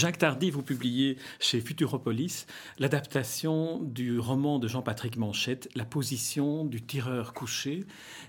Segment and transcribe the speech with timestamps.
[0.00, 2.46] Jacques Tardy, vous publiez chez Futuropolis
[2.78, 7.84] l'adaptation du roman de Jean-Patrick Manchette, La position du tireur couché.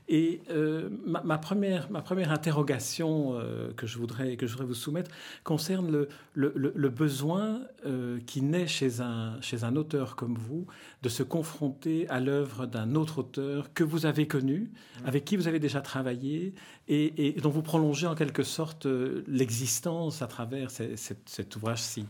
[0.10, 4.74] Et euh, ma, première, ma première interrogation euh, que, je voudrais, que je voudrais vous
[4.74, 5.12] soumettre
[5.46, 10.68] concerne le, le, besoin euh, qui naît chez un, chez un auteur comme vous
[11.04, 14.72] de se confronter à l'œuvre d'un autre auteur que vous avez connu,
[15.04, 15.08] mmh.
[15.08, 16.54] avec qui vous avez déjà travaillé
[16.90, 18.88] et, et dont vous prolongez en quelque sorte
[19.26, 22.06] l'existence à travers cette, cette ouvrage-ci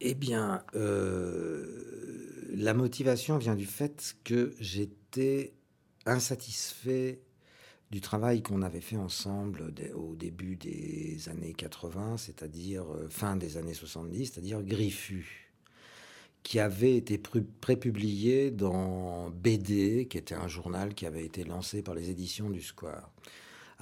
[0.00, 5.52] Eh bien, euh, la motivation vient du fait que j'étais
[6.06, 7.20] insatisfait
[7.90, 13.56] du travail qu'on avait fait ensemble au début des années 80, c'est-à-dire euh, fin des
[13.56, 15.52] années 70, c'est-à-dire Griffu,
[16.42, 21.94] qui avait été prépublié dans BD, qui était un journal qui avait été lancé par
[21.94, 23.10] les éditions du Square.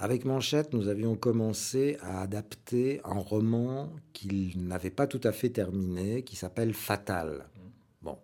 [0.01, 5.49] Avec Manchette, nous avions commencé à adapter un roman qu'il n'avait pas tout à fait
[5.49, 7.49] terminé, qui s'appelle Fatal.
[8.01, 8.17] Bon,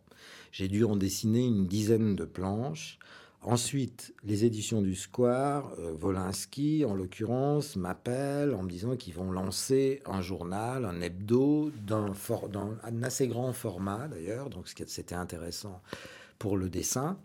[0.54, 2.98] j'ai dû en dessiner une dizaine de planches.
[3.42, 9.34] Ensuite, les éditions du Square, euh, Volinsky en l'occurrence, m'appellent en me disant qu'ils vont
[9.34, 12.14] lancer un journal, un hebdo, d'un
[13.04, 15.82] assez grand format d'ailleurs, donc c'était intéressant
[16.40, 17.20] pour le dessin,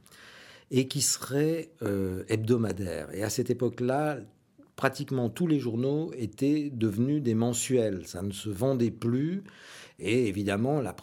[0.73, 3.15] et qui serait euh, hebdomadaire.
[3.15, 4.19] Et à cette époque-là,
[4.81, 8.07] pratiquement tous les journaux étaient devenus des mensuels.
[8.07, 9.45] Ça ne se vendait plus.
[9.99, 10.95] Et évidemment, la,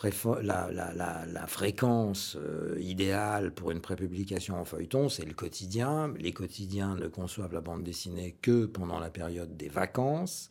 [1.45, 6.11] fréquence euh, idéale pour une prépublication en feuilleton, c'est le quotidien.
[6.17, 10.49] Les quotidiens ne conçoivent la bande dessinée que pendant la période des vacances.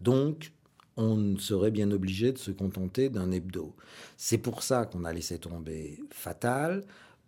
[0.00, 0.50] Donc,
[0.96, 3.76] on serait bien obligé de se contenter d'un hebdo.
[4.16, 6.82] C'est pour ça qu'on a laissé tomber Fatal.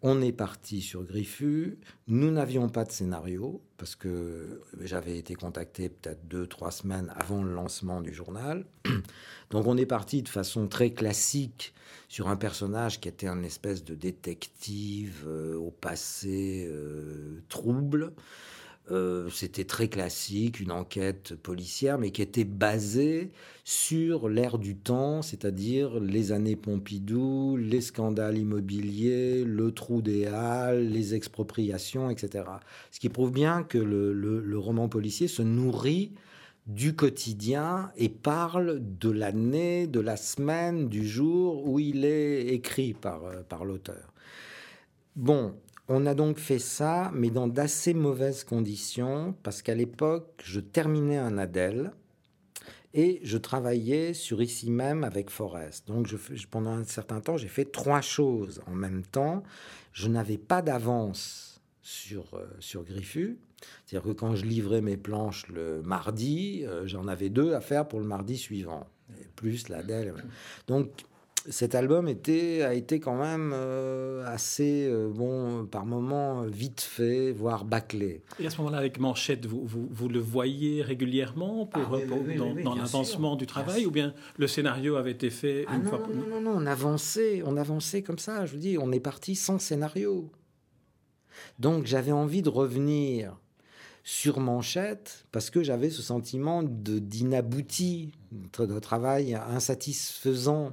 [0.09, 1.81] On est parti sur Griffu.
[2.07, 7.43] Nous n'avions pas de scénario parce que j'avais été contacté peut-être deux, trois semaines avant
[7.43, 8.67] le lancement du journal.
[9.51, 11.75] Donc on est parti de façon très classique
[12.07, 18.13] sur un personnage qui était un espèce de détective euh, au passé euh, trouble.
[18.93, 23.33] Euh, c'était très classique, une enquête policière, mais qui était basée
[23.65, 30.89] sur l'ère du temps, c'est-à-dire les années Pompidou, les scandales immobiliers, le trou des Halles,
[30.89, 32.45] les expropriations, etc.
[32.93, 36.13] Ce qui prouve bien que le, roman policier se nourrit
[36.69, 42.95] du quotidien et parle de l'année, de la semaine, du jour où il est écrit
[42.95, 44.13] par, euh, par l'auteur.
[45.17, 45.55] Bon,
[45.89, 51.19] on a donc fait ça, mais dans d'assez mauvaises conditions, parce qu'à l'époque, je terminais
[51.19, 51.93] un Adèle
[52.93, 55.87] et je travaillais sur ici même avec Forest.
[55.87, 56.13] Donc
[56.51, 59.43] pendant un certain temps, j'ai fait trois choses en même temps.
[59.93, 63.39] Je n'avais pas d'avance sur, euh, sur Griffu.
[63.85, 67.87] C'est-à-dire que quand je livrais mes planches le mardi, euh, j'en avais deux à faire
[67.87, 68.87] pour le mardi suivant,
[69.37, 70.15] plus l'Adèle.
[70.67, 71.05] Donc
[71.49, 77.33] cet album était, a été quand même euh, assez, euh, bon, par moments vite fait,
[77.33, 78.23] voire bâclé.
[78.41, 83.37] Et à ce moment-là, avec Manchette, vous, vous, le voyez régulièrement pour, ah, dans, l'avancement
[83.37, 86.27] du travail ou bien le scénario avait été fait ah, une non, fois non, non,
[86.27, 88.47] non, non, on avançait, on avançait comme ça.
[88.47, 90.31] Je vous dis, on est parti sans scénario.
[91.59, 93.37] Donc j'avais envie de revenir
[94.05, 98.13] sur Manchette parce que j'avais ce sentiment d'inabouti,
[98.59, 100.73] de travail insatisfaisant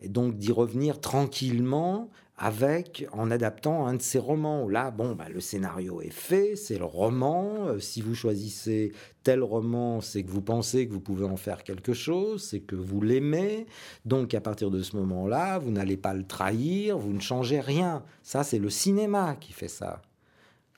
[0.00, 4.68] et donc d'y revenir tranquillement avec en adaptant un de ses romans.
[4.68, 7.68] Là, bon, bah, le scénario est fait, c'est le roman.
[7.68, 11.62] Euh, si vous choisissez tel roman, c'est que vous pensez que vous pouvez en faire
[11.62, 13.66] quelque chose, c'est que vous l'aimez.
[14.04, 18.02] Donc à partir de ce moment-là, vous n'allez pas le trahir, vous ne changez rien.
[18.22, 20.02] Ça, c'est le cinéma qui fait ça.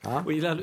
[0.07, 0.55] Hein oui, là,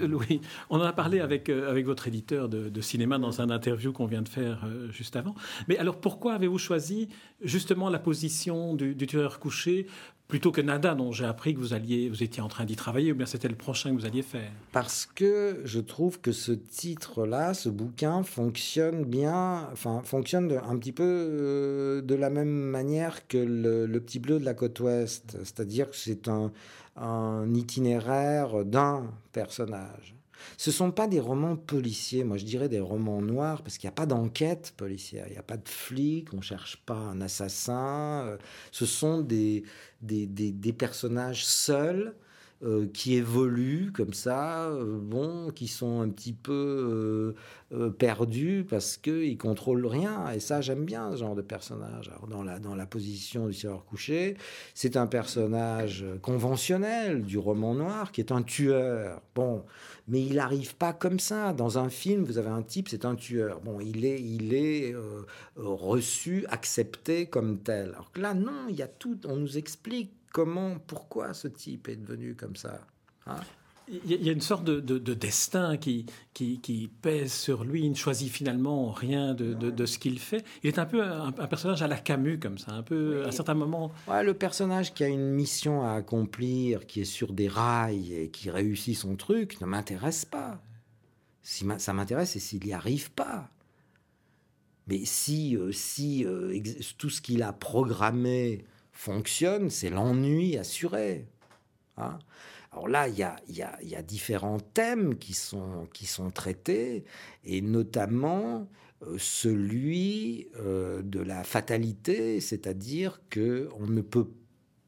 [0.71, 4.07] on en a parlé avec, euh, avec votre éditeur de, cinéma dans un interview qu'on
[4.07, 5.35] vient de faire euh, juste avant.
[5.69, 7.09] Mais alors, pourquoi avez-vous choisi
[7.43, 9.87] justement la position du, tueur couché
[10.29, 13.27] plutôt que Nada, dont j'ai appris que vous, étiez en train d'y travailler, ou bien
[13.27, 14.51] c'était le prochain que vous alliez faire?
[14.73, 20.93] Parce que je trouve que ce titre-là, ce bouquin, fonctionne bien, enfin, fonctionne un petit
[20.93, 25.39] peu euh, de la même manière que le, Petit Bleu de la côte ouest.
[25.45, 30.15] C'est-à-dire que c'est un itinéraire d'un personnage.
[30.57, 33.89] Ce ne sont pas des romans policiers, moi je dirais des romans noirs, parce qu'il
[33.89, 36.95] n'y a pas d'enquête policière, il n'y a pas de flic, on ne cherche pas
[36.95, 38.25] un assassin.
[38.27, 38.37] Euh,
[38.71, 39.65] ce sont des,
[40.03, 42.15] des, des, personnages seuls
[42.63, 47.35] euh, qui évoluent comme ça, euh, bon, qui sont un petit peu
[47.73, 50.31] euh, perdus parce qu'ils contrôlent rien.
[50.31, 52.11] Et ça, j'aime bien ce genre de personnage.
[52.31, 54.37] dans, la, dans la position du tireur couché,
[54.73, 59.21] c'est un personnage conventionnel du roman noir qui est un tueur.
[59.35, 59.65] Bon,
[60.09, 61.53] mais il n'arrive pas comme ça.
[61.53, 63.61] Dans un film, vous avez un type, c'est un tueur.
[63.61, 64.95] Bon, il est, il est
[65.57, 67.91] reçu, accepté comme tel.
[67.91, 69.19] Alors que là, non, il y a tout.
[69.27, 72.81] On nous explique comment, pourquoi ce type est devenu comme ça.
[73.27, 73.37] Hein?
[73.87, 77.85] Il y a une sorte de, destin qui, qui, pèse sur lui.
[77.85, 80.43] Il ne choisit finalement rien de, ce qu'il fait.
[80.63, 83.55] Il est un peu un, personnage à la Camus, comme ça, un peu à certains
[83.55, 83.93] moments.
[84.09, 88.51] le personnage qui a une mission à accomplir, qui est sur des rails et qui
[88.51, 90.63] réussit son truc, ne m'intéresse pas.
[91.43, 93.51] Si ça m'intéresse, c'est s'il n'y arrive pas.
[94.87, 96.59] Mais si, euh, si euh,
[96.97, 98.65] tout ce qu'il a programmé
[98.95, 101.27] fonctionne, c'est l'ennui assuré.
[101.99, 102.19] Hein.
[102.73, 107.05] Alors là, il y a, différents thèmes qui sont, qui sont traités,
[107.45, 108.67] et notamment
[109.03, 114.29] euh, celui euh, de la fatalité, c'est-à-dire que on ne peut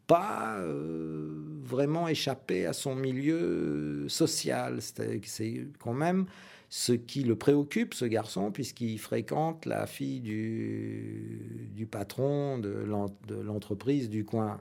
[0.07, 4.81] pas euh, vraiment échapper à son milieu social.
[4.81, 6.27] C'est quand même
[6.69, 12.85] ce qui le préoccupe, ce garçon, puisqu'il fréquente la fille du, du patron de
[13.43, 14.61] l'entreprise du coin.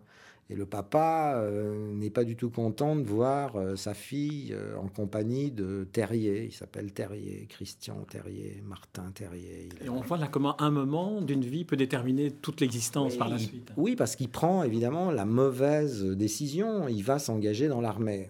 [0.49, 4.77] Et le papa euh, n'est pas du tout content de voir euh, sa fille euh,
[4.77, 6.45] en compagnie de Terrier.
[6.45, 9.69] Il s'appelle Terrier, Christian Terrier, Martin Terrier.
[9.83, 13.39] Et on voit là comment un moment d'une vie peut déterminer toute l'existence par la
[13.39, 13.71] suite.
[13.75, 16.87] Oui, parce qu'il prend évidemment la mauvaise décision.
[16.87, 18.29] Il va s'engager dans l'armée.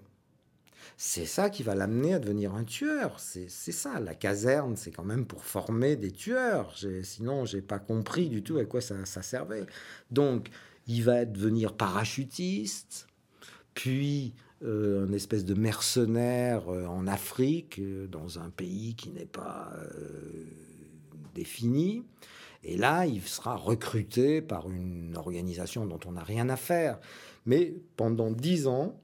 [0.97, 3.19] C'est ça qui va l'amener à devenir un tueur.
[3.19, 3.99] C'est ça.
[3.99, 6.75] La caserne, c'est quand même pour former des tueurs.
[7.03, 9.65] Sinon, j'ai pas compris du tout à quoi ça, servait.
[10.11, 10.49] Donc,
[10.87, 13.07] il va devenir parachutiste,
[13.73, 14.33] puis
[14.63, 19.73] euh, un espèce de mercenaire euh, en Afrique, euh, dans un pays qui n'est pas
[21.33, 22.03] défini.
[22.63, 26.99] Et là, il sera recruté par une organisation dont on n'a rien à faire.
[27.45, 28.99] Mais pendant dix ans,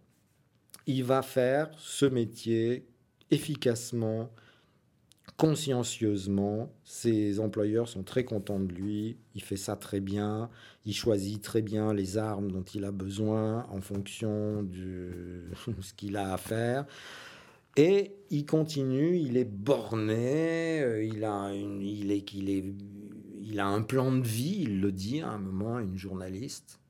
[0.92, 2.86] il va faire ce métier
[3.32, 4.30] efficacement,
[5.38, 6.72] consciencieusement.
[6.84, 9.18] Ses employeurs sont très contents de lui.
[9.34, 10.50] Il fait ça très bien.
[10.86, 15.46] Il choisit très bien les armes dont il a besoin en fonction de
[15.82, 16.86] ce qu'il a à faire.
[17.78, 22.66] Et il continue, il est borné, euh, il a, il, est, est,
[23.40, 26.81] il a un plan de vie, il le dit à un moment à une journaliste,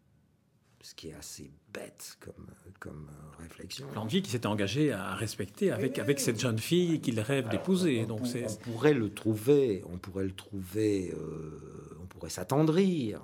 [0.83, 2.48] ce qui est assez bête comme,
[2.80, 3.88] comme euh, réflexion.
[3.95, 8.06] L'envie qui s'était engagé à respecter avec, avec cette jeune fille qu'il rêve d'épouser.
[8.06, 13.22] Donc on, pourrait le trouver, on pourrait le trouver, euh, on pourrait s'attendrir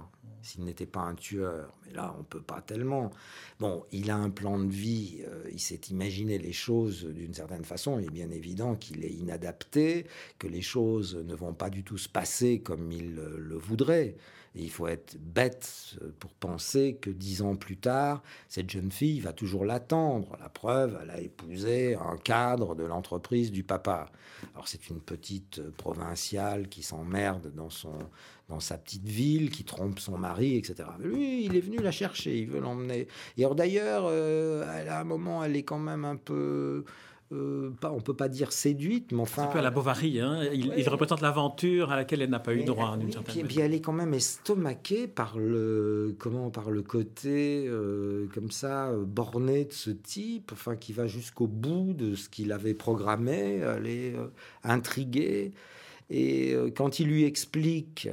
[0.47, 1.73] s'il n'était pas un tueur.
[1.85, 3.11] Mais là, on peut pas tellement.
[3.59, 7.65] Bon, il a un plan de vie, euh, il s'est imaginé les choses d'une certaine
[7.65, 7.99] façon.
[7.99, 10.05] Il est bien évident qu'il est inadapté,
[10.39, 14.15] que les choses ne vont pas du tout se passer comme il le voudrait
[14.59, 19.19] il faut être bête euh, pour penser que dix ans plus tard, cette jeune fille
[19.19, 20.35] va toujours l'attendre.
[20.39, 24.09] La preuve, elle a épousé un cadre de l'entreprise du papa.
[24.53, 27.97] Alors c'est une petite euh, provinciale qui s'emmerde dans son
[28.49, 30.89] dans sa petite ville, qui trompe son mari, etc.
[30.99, 33.07] lui, il est venu la chercher, il veut l'emmener.
[33.37, 36.85] Et alors d'ailleurs, euh, à un moment, elle est quand même un peu
[37.33, 39.43] euh, pas, on peut pas dire séduite, mais enfin.
[39.43, 40.43] Un peu à la Bovary, hein.
[40.53, 43.81] il, représente l'aventure à laquelle elle n'a pas eu droit, d'une certaine puis, elle est
[43.81, 49.73] quand même estomaquée par le, comment, par le côté, euh, comme ça, euh, borné de
[49.73, 54.15] ce type, enfin, qui va jusqu'au bout de ce qu'il avait programmé, elle est
[54.63, 55.51] intriguée.
[56.09, 58.07] Et quand il lui explique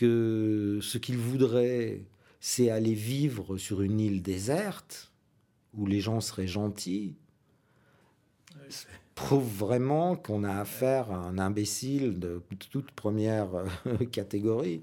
[0.00, 2.00] que ce qu'il voudrait,
[2.40, 5.12] c'est aller vivre sur une île déserte,
[5.74, 7.16] où les gens seraient gentils,
[9.14, 14.80] prouve vraiment qu'on a affaire à un imbécile de toute première euh, catégorie.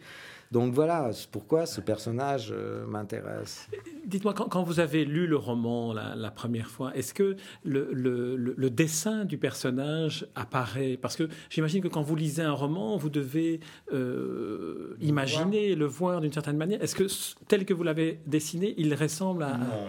[0.51, 3.67] Donc voilà, pourquoi ce personnage euh, m'intéresse.
[4.05, 7.35] Dites-moi, quand, vous avez lu le roman la, première fois, est-ce que
[7.65, 10.97] le, dessin du personnage apparaît?
[11.01, 13.59] Parce que j'imagine que quand vous lisez un roman, vous devez
[13.93, 16.81] euh, imaginer, le voir d'une certaine manière.
[16.81, 17.07] Est-ce que
[17.47, 19.57] tel que vous l'avez dessiné, il ressemble à...
[19.57, 19.87] Non,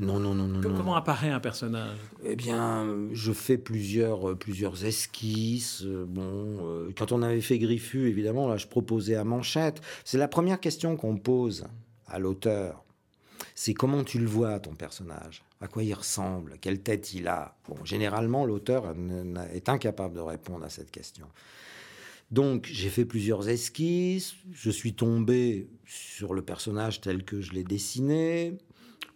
[0.00, 0.60] non, non, non.
[0.76, 1.98] Comment apparaît un personnage?
[2.24, 5.82] Eh bien, je fais plusieurs, euh, plusieurs esquisses.
[5.84, 9.80] Euh, bon, euh, quand on avait fait Griffu, évidemment, là, je proposais à Manchette.
[10.04, 11.66] C'est la première question qu'on pose
[12.06, 12.82] à l'auteur.
[13.54, 15.42] C'est comment tu le vois, ton personnage?
[15.60, 16.56] À quoi il ressemble?
[16.60, 17.56] Quelle tête il a?
[17.68, 18.94] Bon, généralement, l'auteur
[19.52, 21.26] est incapable de répondre à cette question.
[22.30, 24.34] Donc, j'ai fait plusieurs esquisses.
[24.52, 28.56] Je suis tombé sur le personnage tel que je l'ai dessiné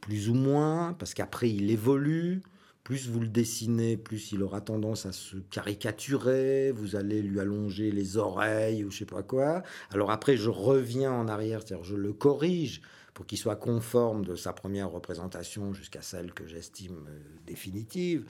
[0.05, 2.43] plus ou moins, parce qu'après il évolue.
[2.83, 6.73] Plus vous le dessinez, plus il aura tendance à se caricaturer.
[6.73, 9.63] Vous allez lui allonger les oreilles ou je sais pas quoi.
[9.91, 12.83] Alors après, je reviens en arrière, c'est-à-dire je le corrige
[13.15, 18.27] pour qu'il soit conforme de sa première représentation jusqu'à celle que j'estime euh, définitive.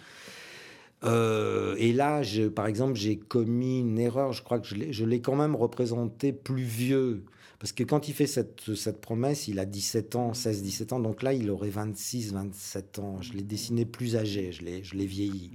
[1.03, 4.33] Euh, et là, je, par exemple, j'ai commis une erreur.
[4.33, 7.25] Je crois que je l'ai quand même représenté plus vieux.
[7.65, 11.01] Parce que quand il fait cette, cette promesse, il a 17 ans, 16-17 ans.
[11.01, 13.23] Donc là, il aurait 26, 27 ans.
[13.23, 14.63] Je l'ai dessiné plus âgé, je
[14.95, 15.51] l'ai vieilli.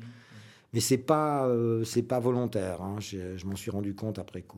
[0.73, 2.81] Mais c'est pas, euh, c'est pas volontaire.
[2.81, 2.95] Hein.
[2.99, 4.57] Je, je m'en suis rendu compte après coup.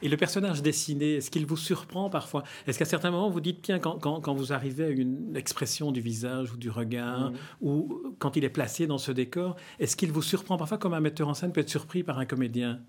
[0.00, 2.42] Et le personnage dessiné, est-ce qu'il vous surprend parfois?
[2.66, 6.00] Est-ce qu'à certains moments, vous dites, tiens, quand, quand, vous arrivez à une expression du
[6.00, 7.36] visage ou du regard, mhm.
[7.60, 11.00] ou quand il est placé dans ce décor, est-ce qu'il vous surprend parfois comme un
[11.00, 12.80] metteur en scène peut être surpris par un comédien?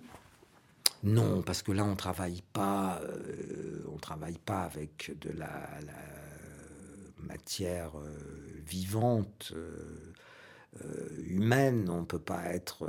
[1.03, 3.58] Non, parce que là, on travaille pas, euh,
[3.99, 5.69] travaille pas avec de la,
[7.19, 8.17] matière euh,
[8.65, 9.53] vivante.
[9.55, 10.13] Euh,
[10.85, 11.89] euh, humaine.
[11.89, 12.87] On ne peut pas être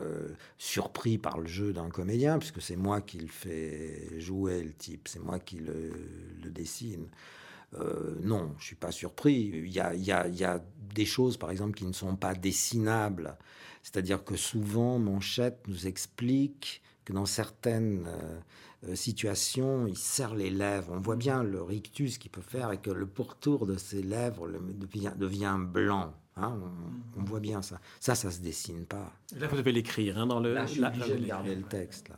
[0.59, 5.09] surpris par le jeu d'un comédien, puisque c'est moi qui le fais jouer, le type,
[5.09, 5.91] c'est moi qui le,
[6.51, 7.09] dessine.
[8.21, 9.51] Non, je suis pas surpris.
[9.55, 10.63] Il y, a, y, a,
[10.95, 13.39] des choses, par exemple, qui ne sont pas dessinables.
[13.83, 18.07] C'est-à-dire que souvent, Manchette nous explique que dans certaines
[18.95, 20.93] situations, il serre les lèvres.
[20.93, 24.49] On voit bien le rictus qu'il peut faire et que le pourtour de ses lèvres
[24.49, 26.15] devient, devient blanc.
[26.37, 26.59] Hein,
[27.17, 27.81] on, voit bien ça.
[27.99, 29.13] Ça, ça se dessine pas.
[29.39, 30.55] Là, vous devez l'écrire hein, dans le.
[30.55, 32.09] Là, je suis garder le texte.
[32.09, 32.17] Là.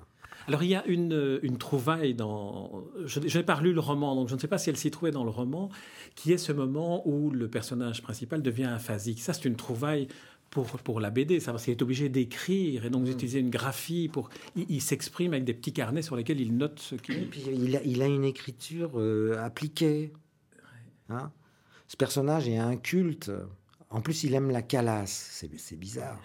[0.49, 2.85] Alors il y a une, une trouvaille dans.
[3.05, 5.11] Je, n'ai pas lu le roman, donc je ne sais pas si elle s'y trouvait
[5.11, 5.71] dans le roman,
[6.15, 9.21] qui est ce moment où le personnage principal devient aphasique.
[9.21, 10.09] Ça, c'est une trouvaille
[10.53, 14.09] pour, pour la BD, ça, parce qu'il est obligé d'écrire et donc d'utiliser une graphie
[14.13, 14.29] pour.
[14.55, 17.31] Il, s'exprime avec des petits carnets sur lesquels il note ce qu'il.
[17.47, 20.13] Il a, il a une écriture euh, appliquée.
[21.09, 21.33] Hein?
[21.89, 23.33] Ce personnage est un culte.
[23.89, 25.47] En plus, il aime la calasse.
[25.57, 26.21] C'est bizarre.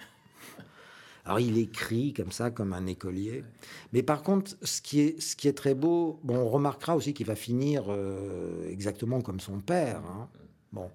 [1.25, 3.45] Alors, il écrit comme ça, comme un écolier.
[3.93, 7.13] Mais par contre, ce qui est, ce qui est très beau, bon, on remarquera aussi
[7.13, 10.01] qu'il va finir euh, exactement comme son père.
[10.05, 10.27] Hein.
[10.73, 10.91] Bon.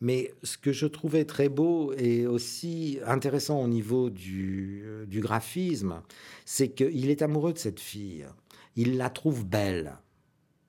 [0.00, 5.20] Mais ce que je trouvais très beau et aussi intéressant au niveau du, euh, du
[5.20, 6.02] graphisme,
[6.46, 8.26] c'est qu'il est amoureux de cette fille.
[8.76, 9.98] Il la trouve belle.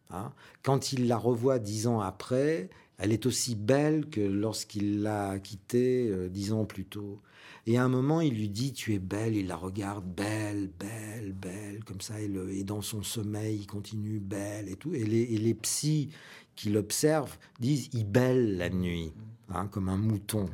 [0.09, 0.33] Hein.
[0.63, 6.09] Quand il la revoit dix ans après, elle est aussi belle que lorsqu'il l'a quittée
[6.09, 7.21] euh, dix ans plus tôt.
[7.67, 9.35] Et à un moment, il lui dit Tu es belle.
[9.35, 12.19] Il la regarde belle, belle, belle, comme ça.
[12.19, 14.93] Et, dans son sommeil, il continue belle et tout.
[14.93, 16.09] Et les, et les psys
[16.61, 19.13] qui l'observent disent Il belle la nuit,
[19.49, 20.47] hein, comme un mouton.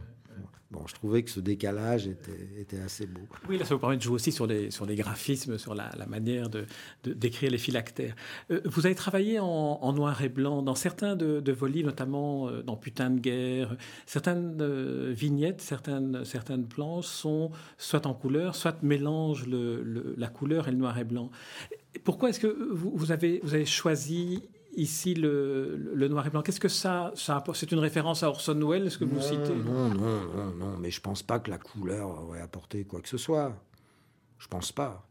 [0.71, 3.21] Bon, je trouvais que ce décalage était, assez beau.
[3.47, 5.89] Oui, là, ça vous permet de jouer aussi sur des, sur des graphismes, sur la,
[6.07, 6.65] manière de,
[7.05, 8.15] d'écrire les phylactères.
[8.51, 12.63] Euh, vous avez travaillé en, noir et blanc dans certains de, vos livres, notamment euh,
[12.63, 13.77] dans Putain de guerre.
[14.05, 20.71] Certaines euh, vignettes, certaines, certaines planches sont soit en couleur, soit mélangent la couleur et
[20.71, 21.31] le noir et blanc.
[22.03, 24.43] Pourquoi est-ce que vous, vous, avez, vous avez choisi
[24.77, 26.41] ici le, noir et blanc.
[26.41, 29.53] Qu'est-ce que ça, ça C'est une référence à Orson Welles, ce que vous citez?
[29.53, 33.09] Non, non, non, non, mais je pense pas que la couleur aurait apporté quoi que
[33.09, 33.53] ce soit.
[34.37, 35.03] Je pense pas.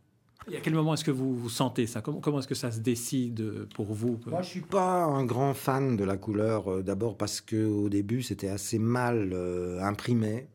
[0.49, 2.01] Et à quel moment est-ce que vous, vous sentez ça?
[2.01, 4.21] Comment, comment est-ce que ça se décide pour vous?
[4.27, 6.71] Moi, je suis pas un grand fan de la couleur.
[6.73, 10.47] Euh, d'abord parce que au début, c'était assez mal euh, imprimé.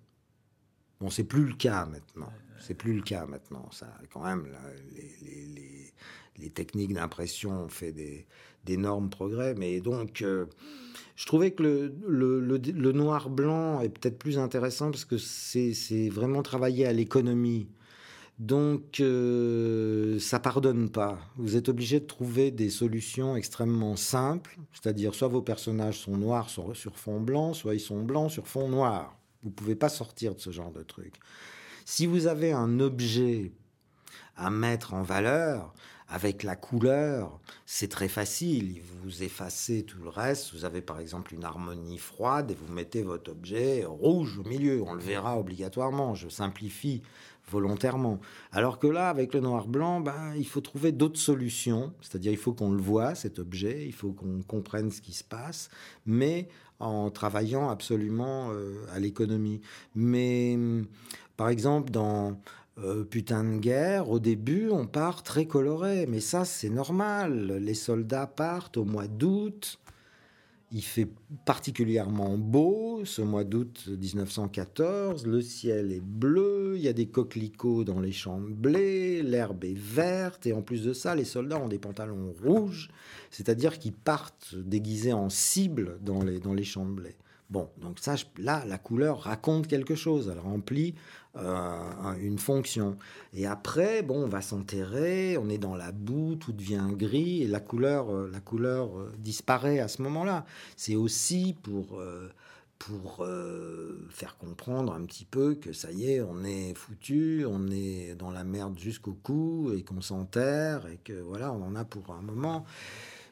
[1.01, 2.31] Bon, c'est plus le cas maintenant.
[2.59, 3.67] C'est plus le cas maintenant.
[3.71, 4.47] Ça, quand même,
[4.93, 5.70] les, les
[6.51, 8.25] techniques d'impression ont fait des,
[8.65, 9.55] d'énormes progrès.
[9.55, 10.45] Mais donc, euh,
[11.15, 11.63] je trouvais que
[12.07, 17.67] le, noir-blanc est peut-être plus intéressant parce que c'est vraiment travailler à l'économie.
[18.39, 21.19] Donc, euh, ça pardonne pas.
[21.37, 26.49] Vous êtes obligé de trouver des solutions extrêmement simples, c'est-à-dire soit vos personnages sont noirs
[26.49, 29.15] sur, sur, fond blanc, soit ils sont blancs sur fond noir.
[29.43, 31.15] Vous pouvez pas sortir de ce genre de truc.
[31.85, 33.51] Si vous avez un objet
[34.35, 35.73] à mettre en valeur,
[36.11, 38.81] avec la couleur, c'est très facile.
[39.01, 40.53] Vous effacez tout le reste.
[40.53, 44.83] Vous avez par exemple une harmonie froide et vous mettez votre objet rouge au milieu.
[44.85, 46.13] On le verra obligatoirement.
[46.13, 47.01] Je simplifie
[47.49, 48.19] volontairement.
[48.51, 51.93] Alors que là, avec le noir-blanc, ben, il faut trouver d'autres solutions.
[52.01, 55.23] C'est-à-dire, il faut qu'on le voit, cet objet, il faut qu'on comprenne ce qui se
[55.23, 55.69] passe,
[56.05, 56.49] mais
[56.79, 59.61] en travaillant absolument euh, à l'économie.
[59.95, 60.57] Mais,
[61.37, 62.37] par exemple, dans
[62.77, 67.57] euh, putain de guerre, au début, on part très coloré, mais ça, c'est normal.
[67.57, 69.79] Les soldats partent au mois d'août.
[70.73, 71.09] Il fait
[71.43, 75.27] particulièrement beau ce mois d'août 1914.
[75.27, 79.65] Le ciel est bleu, il y a des coquelicots dans les champs de blé, l'herbe
[79.65, 82.87] est verte, et en plus de ça, les soldats ont des pantalons rouges,
[83.31, 87.17] c'est-à-dire qu'ils partent déguisés en cible dans les, dans les champs de blé.
[87.51, 90.95] Bon, donc ça, là, la couleur raconte quelque chose, elle remplit
[91.35, 92.97] euh, une fonction.
[93.33, 97.47] Et après, bon, on va s'enterrer, on est dans la boue, tout devient gris, et
[97.47, 100.45] la couleur, euh, la couleur euh, disparaît à ce moment-là.
[100.77, 102.01] C'est aussi pour
[102.79, 103.27] pour
[104.09, 108.31] faire comprendre un petit peu que ça y est, on est foutu, on est dans
[108.31, 112.23] la merde jusqu'au cou et qu'on s'enterre et que voilà, on en a pour un
[112.23, 112.65] moment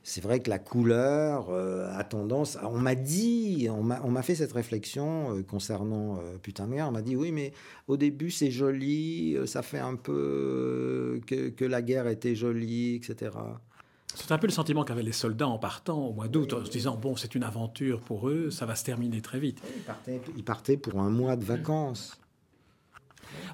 [0.09, 2.57] c'est vrai que la couleur euh, a tendance.
[2.63, 6.87] On m'a dit, on m'a fait cette réflexion euh, concernant euh, Putain de guerre.
[6.87, 7.53] On m'a dit oui, mais
[7.87, 13.31] au début c'est joli, ça fait un peu que, la guerre était jolie, etc.
[14.15, 16.71] C'est un peu le sentiment qu'avaient les soldats en partant au mois d'août, en se
[16.71, 19.61] disant bon, c'est une aventure pour eux, ça va se terminer très vite.
[20.35, 22.19] ils partaient pour un mois de vacances.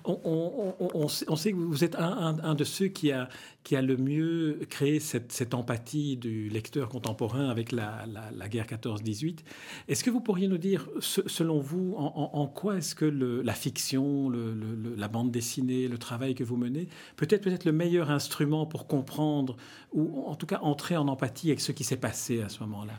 [0.03, 3.29] On, sait que vous êtes un, de ceux qui a,
[3.63, 8.05] qui a le mieux créé cette, empathie du lecteur contemporain avec la,
[8.50, 9.39] guerre 14-18.
[9.88, 15.08] Est-ce que vous pourriez nous dire, selon vous, en, quoi est-ce que la fiction, la
[15.08, 19.55] bande dessinée, le travail que vous menez, peut être peut-être le meilleur instrument pour comprendre
[19.91, 22.94] ou en tout cas entrer en empathie avec ce qui s'est passé à ce moment-là?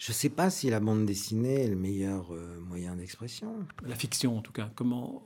[0.00, 3.66] Je ne sais pas si la bande dessinée est le meilleur euh, moyen d'expression.
[3.86, 4.70] La fiction, en tout cas.
[4.74, 5.22] Comment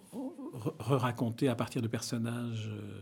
[0.80, 3.00] re-raconter à partir de personnages euh,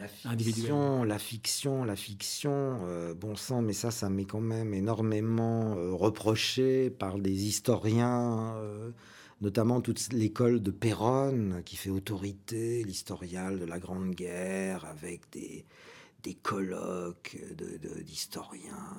[0.00, 4.74] la fiction, la fiction, la fiction, euh, bon sang, mais ça, ça m'est quand même
[4.74, 8.56] énormément reproché par des historiens,
[9.40, 15.64] notamment toute l'école de Péronne, qui fait autorité, l'historial de la Grande Guerre, avec des,
[16.24, 17.38] des colloques
[18.04, 18.96] d'historiens.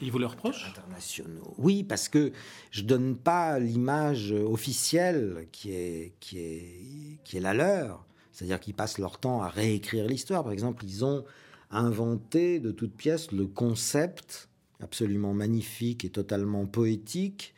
[0.00, 1.54] Ils vous le reprochent Internationaux.
[1.58, 2.32] Oui, parce que
[2.70, 8.06] je donne pas l'image officielle qui est, qui est, qui est la leur.
[8.32, 10.44] C'est-à-dire qu'ils passent leur temps à réécrire l'histoire.
[10.44, 11.24] Par exemple, ils ont
[11.70, 14.48] inventé de toutes pièces le concept
[14.80, 17.54] absolument magnifique et totalement poétique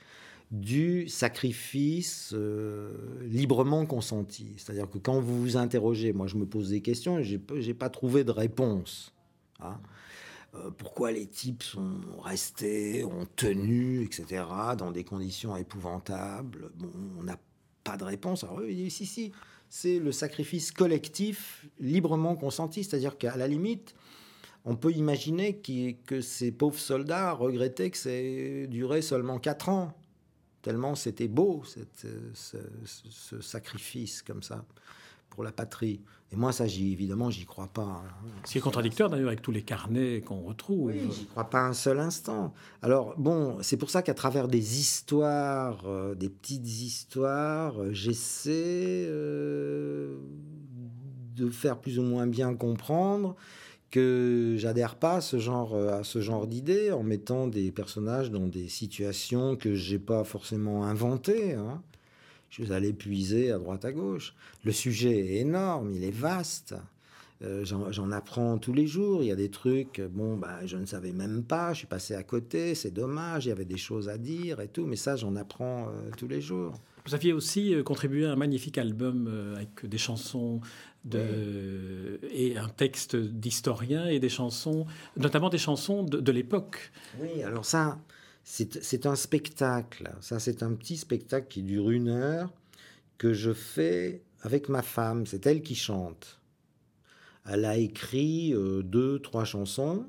[0.51, 4.55] du sacrifice euh, librement consenti.
[4.57, 7.75] C'est-à-dire que quand vous vous interrogez, moi je me pose des questions et je n'ai
[7.75, 9.13] pas trouvé de réponse.
[9.61, 9.79] Hein.
[10.55, 14.45] Euh, pourquoi les types sont restés, ont tenu, etc.,
[14.77, 16.71] dans des conditions épouvantables.
[16.77, 17.39] Bon, on n'a
[17.85, 18.43] pas de réponse.
[18.45, 19.33] Alors, oui, si, si,
[19.69, 22.83] c'est le sacrifice collectif librement consenti.
[22.83, 23.95] C'est-à-dire qu'à la limite,
[24.65, 28.11] on peut imaginer que ces pauvres soldats regrettaient que ça
[28.69, 29.95] duré seulement quatre ans,
[30.63, 31.63] tellement c'était beau,
[32.35, 34.65] ce, sacrifice comme ça
[35.31, 36.03] pour la patrie.
[36.33, 37.83] Et moi, ça, évidemment, j'y crois pas.
[37.83, 38.29] Hein.
[38.45, 40.93] Ce qui est contradictoire d'ailleurs avec tous les carnets qu'on retrouve.
[40.93, 42.55] Oui, j'y crois pas un seul instant.
[42.83, 49.07] Alors, bon, c'est pour ça qu'à travers des histoires, euh, des petites histoires, euh, j'essaie
[49.09, 50.19] euh,
[51.35, 53.35] de faire plus ou moins bien comprendre
[53.91, 58.47] que j'adhère pas à ce genre, à ce genre d'idées en mettant des personnages dans
[58.47, 61.55] des situations que j'ai pas forcément inventées.
[61.55, 61.83] Hein
[62.51, 64.35] je suis allé puiser à droite à gauche.
[64.65, 66.75] Le sujet est énorme, il est vaste.
[67.43, 69.23] Euh, j'en apprends tous les jours.
[69.23, 72.15] Il y a des trucs, bon, bah, je ne savais même pas, je suis passé
[72.15, 75.17] à côté, c'est dommage, il y avait des choses à dire et tout, mais ça,
[75.17, 76.75] j'en apprends euh, tous les jours.
[77.07, 80.61] Vous aviez aussi euh, contribué à un magnifique album avec des chansons
[81.07, 84.85] de, et un texte d'historien et des chansons,
[85.17, 86.93] notamment des chansons de, de l'époque.
[87.23, 87.99] Oui, alors ça,
[88.51, 90.13] c'est un spectacle.
[90.21, 92.53] Ça, c'est un petit spectacle qui dure une heure
[93.17, 95.25] que je fais avec ma femme.
[95.25, 96.41] C'est elle qui chante.
[97.49, 100.07] Elle a écrit euh, deux, trois chansons.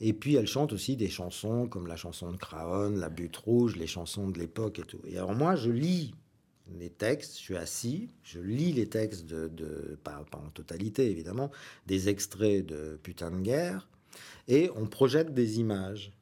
[0.00, 3.76] Et puis elle chante aussi des chansons comme la chanson de Craon, La Butte Rouge,
[3.76, 5.00] les chansons de l'époque et tout.
[5.06, 6.14] Et alors moi, je lis
[6.78, 11.50] les textes, je suis assis, je lis les textes de, pas, pas, en totalité évidemment,
[11.86, 13.88] des extraits de Putain de guerre,
[14.46, 16.12] et on projette des images.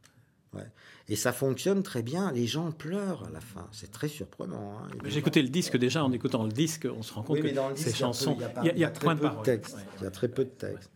[0.56, 0.66] Ouais.
[1.08, 2.32] Et ça fonctionne très bien.
[2.32, 3.68] Les gens pleurent à la fin.
[3.72, 4.78] C'est très surprenant.
[4.78, 4.88] Hein.
[5.04, 6.04] J'ai écouté le disque déjà.
[6.04, 9.14] En écoutant le disque, on se rend compte que ces chansons, il y a, très
[9.14, 9.76] peu de texte.
[9.98, 10.90] Il y a très peu de texte.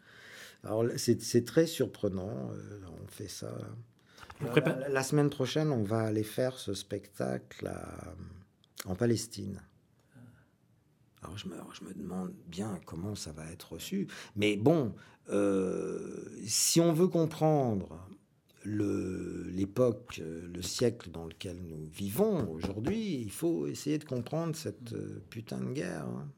[0.65, 2.51] Alors c'est très surprenant.
[2.53, 3.57] Euh, on fait ça.
[4.89, 7.71] la, semaine prochaine, on va aller faire ce spectacle
[8.85, 9.63] en Palestine.
[11.23, 14.09] Alors je me, je me, demande bien comment ça va être reçu.
[14.37, 14.95] Mais bon,
[15.31, 18.09] euh, si on veut comprendre
[18.65, 24.93] l'époque, euh, le, siècle dans lequel nous vivons aujourd'hui, il faut essayer de comprendre cette
[24.93, 26.05] euh, putain de guerre.
[26.07, 26.29] Hein.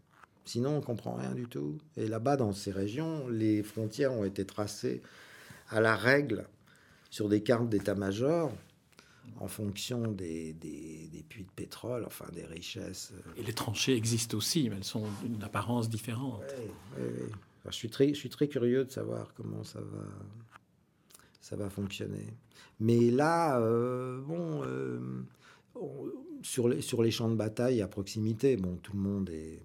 [0.45, 1.79] Sinon, on comprend rien du tout.
[1.97, 5.03] Et là-bas, dans ces régions, les frontières ont été tracées
[5.69, 6.47] à la règle
[7.11, 8.53] sur des cartes d'état-major
[9.39, 13.13] en fonction des, des, puits de pétrole, enfin des richesses.
[13.15, 13.41] Euh.
[13.41, 16.43] Et les tranchées existent aussi, mais elles sont d'une apparence différente.
[16.99, 20.05] je, suis très, je suis très curieux de savoir comment ça va
[21.43, 22.27] ça va fonctionner.
[22.81, 24.63] Mais là, bon,
[26.43, 29.61] sur, les, sur les champs de bataille à proximité, bon, tout le monde est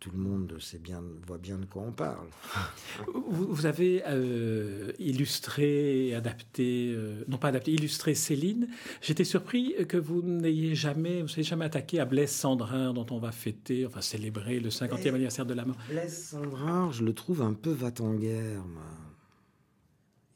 [0.00, 2.28] tout le monde sait bien, voit bien de quoi on parle.
[3.14, 8.68] Vous, avez euh, illustré, adapté, euh, non pas adapté, illustré Céline.
[9.00, 13.32] J'étais surpris que vous n'ayez jamais, vous jamais attaqué à Blaise Sandrin, dont on va
[13.32, 15.76] fêter, enfin célébrer le 50e anniversaire de la mort.
[15.90, 18.62] Blaise Sandrin, je le trouve un peu va-t-en-guerre.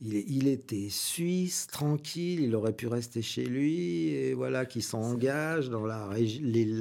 [0.05, 5.87] Il, était suisse, tranquille, il aurait pu rester chez lui, et voilà, qui s'engage dans
[5.87, 6.11] la,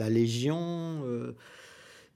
[0.09, 1.03] Légion.
[1.05, 1.33] Euh,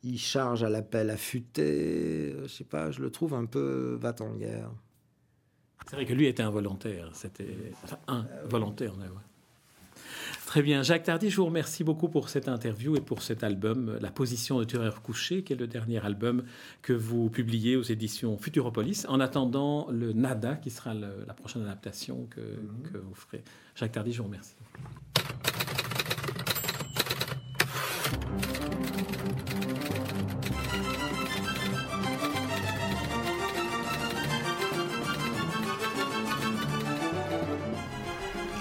[0.02, 2.34] il charge à l'appel affûté.
[2.34, 4.72] Euh, je sais pas, je le trouve un peu va-t-en-guerre.
[5.88, 7.12] C'est vrai que lui était involontaire.
[7.14, 8.96] C'était enfin, un volontaire.
[10.46, 10.84] Très bien.
[10.84, 14.60] Jacques Tardy, je vous remercie beaucoup pour cette interview et pour cet album, La position
[14.60, 16.44] de Tueur couché, qui est le dernier album
[16.82, 22.28] que vous publiez aux éditions Futuropolis, en attendant le Nada, qui sera la prochaine adaptation
[22.30, 22.92] que, mm-hmm.
[22.92, 23.44] que vous ferez.
[23.76, 24.56] Jacques Tardy, je vous remercie.